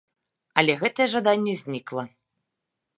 Але 0.61 0.73
гэтае 0.85 1.07
жаданне 1.13 1.53
знікла. 1.63 2.03